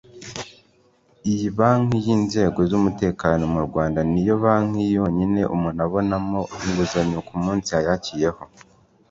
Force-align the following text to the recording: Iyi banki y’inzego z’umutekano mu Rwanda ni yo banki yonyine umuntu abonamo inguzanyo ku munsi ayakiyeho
Iyi 1.31 1.47
banki 1.57 1.97
y’inzego 2.05 2.59
z’umutekano 2.69 3.43
mu 3.53 3.59
Rwanda 3.67 3.99
ni 4.11 4.21
yo 4.27 4.35
banki 4.43 4.81
yonyine 4.97 5.41
umuntu 5.55 5.79
abonamo 5.87 6.41
inguzanyo 6.65 7.19
ku 7.27 7.35
munsi 7.43 7.69
ayakiyeho 7.79 8.43